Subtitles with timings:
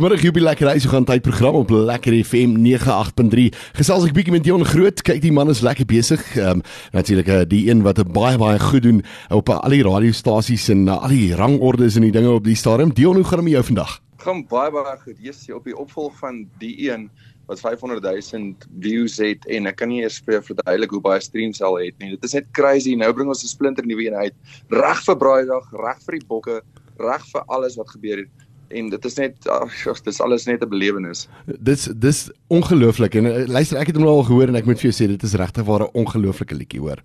[0.00, 3.42] Vanmiddag Jubie lekker reis gaan tyd program op Lekker FM 98.3.
[3.76, 5.02] Gesels ek bietjie met Dion Groot.
[5.04, 6.22] Kyk, die man is lekker besig.
[6.38, 6.62] Ehm um,
[6.96, 10.88] natuurlik uh, die een wat baie baie goed doen op uh, al die radiostasies en
[10.88, 12.96] uh, al die rangordes en die dinge op die stadium.
[12.96, 13.94] Dion, hoe gaan dit met jou vandag?
[14.24, 15.20] Gaan baie baie goed.
[15.20, 17.10] Jy's op die opvolg van die een
[17.52, 21.76] wat 500 000 views het en ek kan nie eers verduidelik hoe baie streams al
[21.76, 22.14] het nie.
[22.16, 22.96] Dit is net crazy.
[22.96, 24.34] Nou bring ons 'n splinter nuwe een uit.
[24.72, 26.62] Reg vir Braaidag, reg vir die bokke,
[26.96, 30.62] reg vir alles wat gebeur het en dit is net ag dit is alles net
[30.62, 31.28] 'n belewenis.
[31.46, 34.90] Dis dis ongelooflik en uh, luister ek het hom al gehoor en ek moet vir
[34.90, 37.02] jou sê dit is regtig 'n ongelooflike liedjie hoor.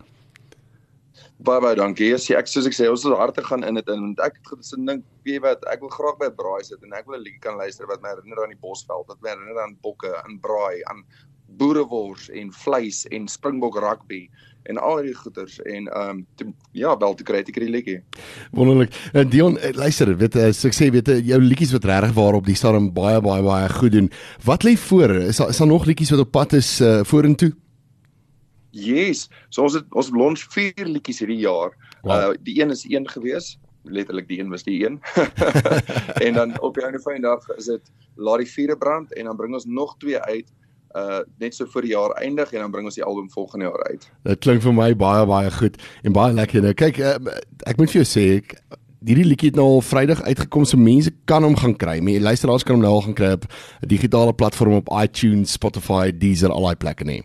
[1.46, 2.08] Baie baie dankie.
[2.08, 4.48] Yes, ek soos ek sê ons het harte gaan in dit in want ek het
[4.56, 7.42] gesin dink weet wat ek wil graag by braai sit en ek wil 'n liedjie
[7.42, 10.82] kan luister wat my herinner aan die Bosveld, wat my herinner aan bokke, aan braai,
[10.90, 11.04] aan
[11.48, 14.26] boerewors en vleis en springbok rugby
[14.66, 18.00] en al die goeters en ehm um, ja, wel te kry te kry liedjie.
[18.52, 18.96] Wonderlik.
[19.14, 22.48] Uh, Dion, uh, luister, weet uh, ek sê weet jy, jou liedjies wat regtig waarop
[22.50, 24.10] die storm baie baie baie goed doen.
[24.46, 25.14] Wat lê voor?
[25.30, 27.54] Is daar is daar nog liedjies wat op pad is uh, vorentoe?
[28.76, 29.30] Yes.
[29.50, 31.78] So ons het ons launch vier liedjies hierdie jaar.
[32.02, 32.34] Wow.
[32.34, 35.00] Uh die een is een gewees letterlik die een was die een.
[36.26, 39.30] en dan op die einde van die dag is dit laat die vuure brand en
[39.30, 40.50] dan bring ons nog twee uit
[40.96, 43.84] uh net so vir die jaar eindig en dan bring ons die album volgende jaar
[43.90, 44.08] uit.
[44.24, 46.64] Dit klink vir my baie baie goed en baie lekker.
[46.64, 47.16] Nou kyk uh,
[47.68, 48.58] ek moet vir jou sê ek
[49.06, 52.00] hierdie liedjie het nou al Vrydag uitgekom so mense kan hom gaan kry.
[52.02, 53.46] Mense luisteraars kan hom nou al gaan kry op
[53.86, 57.22] digitale platform op iTunes, Spotify, Deezer, al daai plekke nie.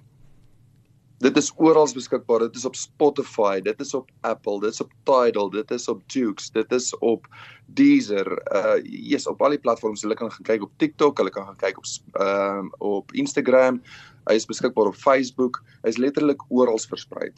[1.21, 2.47] Dit is oral beskikbaar.
[2.47, 6.01] Dit is op Spotify, dit is op Apple, dit is op Tidal, dit is op
[6.07, 7.27] Joox, dit is op
[7.67, 8.31] Deezer.
[8.57, 10.01] Uh yes, op al die platforms.
[10.01, 13.83] Hulle kan gaan kyk op TikTok, hulle kan gaan kyk op ehm uh, op Instagram.
[14.31, 15.61] Hy is beskikbaar op Facebook.
[15.85, 17.33] Hy is letterlik oral versprei.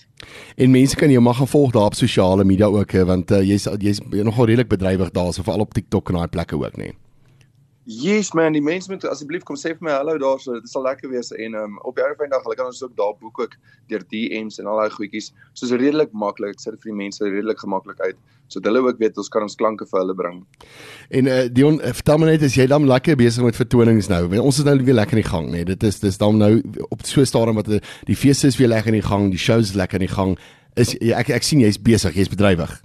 [0.57, 3.67] En mense kan jou mag gaan volg daar op sosiale media ook, want uh, jy's
[3.83, 6.95] jy's nogal redelik bedrywig daar, so veral op TikTok en daai plekke ook, nee.
[7.85, 10.55] Yes man, die mense moet asseblief kom sê vir my hallo daarso.
[10.63, 13.17] Dit sal lekker wees en um, op die einde dag, hulle kan ons ook daar
[13.19, 13.57] boek ook
[13.91, 15.33] deur DMs en al daai goedjies.
[15.59, 18.21] Soos redelik maklik, dit sit vir die mense redelik gemaklik uit
[18.53, 20.41] sodat hulle ook weet ons kan ons klanke vir hulle bring.
[21.17, 24.27] En uh, Dion, uh, vertel my net as jy dan lekker besig met vertonings nou.
[24.43, 25.65] Ons is nou weer lekker in die gang, nee.
[25.65, 26.59] Dit is dis dan nou
[26.91, 29.41] op so 'n stadium wat die, die fees is weer lekker in die gang, die
[29.41, 30.37] shows lekker in die gang.
[30.77, 32.77] Is ek ek sien jy's besig, jy's bedrywig.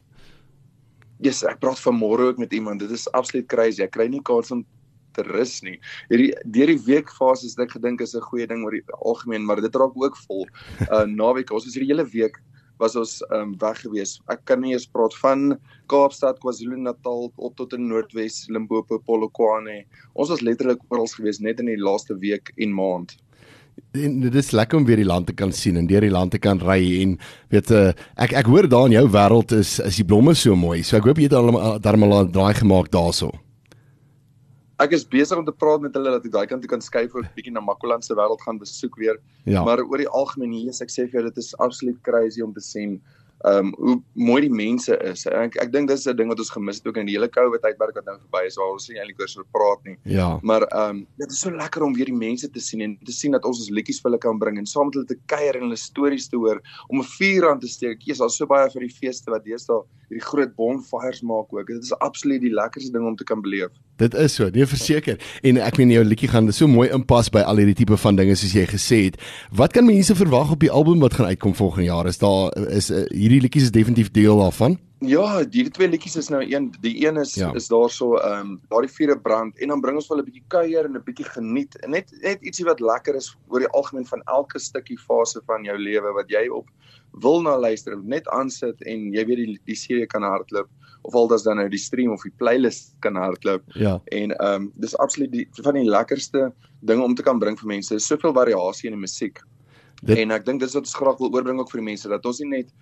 [1.20, 2.80] Ja, yes, ek praat vanmôre ook met iemand.
[2.80, 3.84] Dit is absoluut crazy.
[3.84, 4.64] Ek kry nie kans om
[5.18, 5.78] te rus nie.
[6.12, 9.62] Hierdie deur die weekfase het ek gedink is 'n goeie ding oor die algemeen, maar
[9.62, 10.46] dit raak ook vol.
[10.94, 12.38] Uh naweek, ons was hierdie hele week
[12.80, 14.18] was ons um weg gewees.
[14.32, 15.58] Ek kan nie eens praat van
[15.92, 19.84] Kaapstad, KwaZulu-Natal op tot in Noordwes, Limpopo, Polokwane.
[20.14, 23.18] Ons was letterlik oral gewees net in die laaste week en maand.
[23.94, 26.34] En dit is lekker om weer die land te kan sien en deur die land
[26.34, 27.18] te kan ry en
[27.54, 30.82] weet uh, ek ek hoor daar in jou wêreld is is die blomme so mooi.
[30.84, 33.38] So ek hoop jy het al darmal 'n draai gemaak daaroor
[34.84, 37.16] ek is besig om te praat met hulle dat ek daai kant toe kan skuif
[37.16, 39.18] of 'n bietjie na Makoland se wêreld gaan besoek weer.
[39.46, 39.64] Ja.
[39.64, 42.62] Maar oor die algemeen hier, ek sê vir jou dit is absoluut crazy om te
[42.62, 43.02] sien
[43.46, 45.28] ehm um, hoe mooi die mense is.
[45.30, 47.62] Ek ek dink dis 'n ding wat ons gemis het ook in die hele COVID
[47.62, 49.98] tydperk wat nou verby is waar ons nie eintlik oor so praat nie.
[50.06, 50.40] Ja.
[50.42, 53.12] Maar ehm um, dit is so lekker om weer die mense te sien en te
[53.12, 55.56] sien dat ons ons liedjies vir hulle kan bring en saam met hulle te kuier
[55.56, 58.02] en hulle stories te hoor om 'n vuur aan te steek.
[58.02, 61.68] Jesus, daar's so baie vir die feeste wat deesdae hierdie groot bonfires maak ook.
[61.68, 63.70] Dit is absoluut die lekkerste ding om te kan beleef.
[63.98, 65.18] Dit is so, nee verseker.
[65.42, 68.36] En ek meen jou liedjie gaan so mooi inpas by al hierdie tipe van dinge
[68.38, 69.22] soos jy gesê het.
[69.52, 72.10] Wat kan mense verwag op die album wat gaan uitkom volgende jaar?
[72.10, 74.78] Is daar is uh, hierdie liedjies is definitief deel daarvan?
[75.06, 77.52] Ja, hierdie twee liedjies is nou een, die een is ja.
[77.54, 80.86] is daarso ehm um, daardie vuure brand en dan bring ons wel 'n bietjie kuier
[80.86, 81.78] en 'n bietjie geniet.
[81.86, 85.64] En net net ietsie wat lekker is oor die algemeen van elke stukkie fase van
[85.64, 86.66] jou lewe wat jy op
[87.22, 90.70] wil na luister, net aansit en jy weet die die serie kan hardloop
[91.04, 93.64] of al dan nou die stream of die playlist kan hardloop.
[93.76, 94.02] Ja.
[94.06, 97.68] En ehm um, dis absoluut die van die lekkerste dinge om te kan bring vir
[97.68, 98.00] mense.
[98.00, 99.44] Soveel variasie in die musiek.
[100.02, 100.18] Dit...
[100.18, 102.40] En ek dink dis wat ons graag wil oorbring ook vir die mense dat ons
[102.40, 102.74] nie net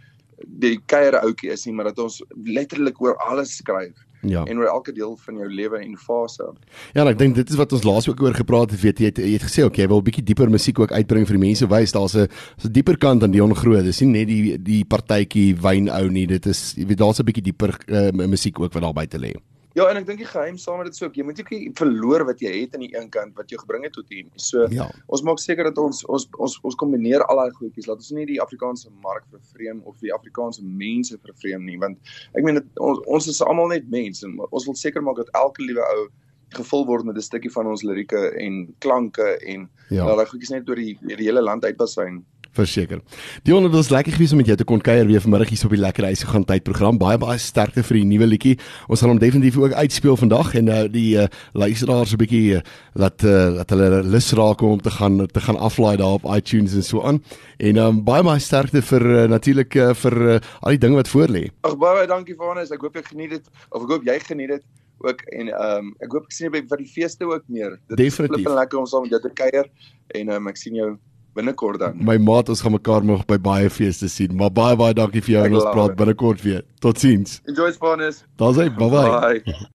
[0.44, 3.96] die kuier ouetjie is nie, maar dat ons letterlik oor alles skryf.
[4.26, 4.44] Ja.
[4.50, 6.48] En oor elke deel van jou lewe en fase.
[6.96, 9.28] Ja, ek dink dit is wat ons laas ook oor gepraat het, weet jy, jy,
[9.30, 11.70] jy het gesê okay, jy wil 'n bietjie dieper musiek ook uitbring vir die mense,
[11.70, 12.28] wys daar's 'n
[12.66, 13.84] 'n dieper kant aan Dion Groot.
[13.84, 17.26] Dis nie net die die partytjie wyn ou nie, dit is jy weet daar's 'n
[17.26, 19.34] bietjie dieper uh, musiek ook wat daar buite lê.
[19.76, 21.72] Ja, en ek dink die geheim saam met dit sou ek jy moet ook nie
[21.76, 24.30] verloor wat jy het aan die een kant wat jou gebring het tot hier.
[24.40, 24.88] So ja.
[25.12, 27.90] ons maak seker dat ons ons ons ons kombineer al daai goedjies.
[27.92, 32.48] Laat ons nie die Afrikaanse mark vervreem of die Afrikaanse mense vervreem nie, want ek
[32.48, 35.68] meen dit, ons ons is almal net mense en ons wil seker maak dat elke
[35.68, 36.08] liewe ou
[36.56, 40.06] gevul word met 'n stukkie van ons lirieke en klanke en ja.
[40.06, 42.24] dat daai goedjies net deur die, die hele land uitbasyn.
[42.56, 43.02] Verseker.
[43.44, 45.74] Dion, dit was lekker gewees om met jou te kon kuier weer vanmiddag hier op
[45.76, 46.98] die Lekker Huis gaan tyd program.
[47.02, 48.56] Baie baie sterkte vir die nuwe liedjie.
[48.88, 52.46] Ons gaan hom definitief ook uitspeel vandag en nou uh, die uh, luisteraars 'n bietjie
[52.56, 52.62] uh,
[52.94, 56.74] laat uh, laat hulle lus raak om te gaan te gaan aflaai daar op iTunes
[56.74, 57.24] en so aan.
[57.58, 61.12] En um, baie baie sterkte vir uh, natuurlik uh, vir uh, al die dinge wat
[61.12, 61.50] voor lê.
[61.62, 62.72] Ag baie baie dankie Vanus.
[62.72, 64.64] Ek hoop jy geniet dit of ek hoop jy geniet dit
[65.06, 67.80] ook en ehm um, ek hoop ek sien jou by die feeste ook meer.
[67.88, 68.48] Dit Definitief.
[68.48, 69.70] is lekker om saam met jou te kuier
[70.08, 70.96] en ehm um, ek sien jou
[71.36, 72.00] binnekort dan.
[72.00, 75.38] My maat, ons gaan mekaar nog by baie feeste sien, maar baie baie dankie vir
[75.38, 76.64] jou en ons praat binnekort weer.
[76.84, 77.40] Totsiens.
[77.50, 78.24] Enjoy Spanish.
[78.40, 78.70] Daar's hy.
[78.80, 79.44] Bye bye.
[79.44, 79.56] bye.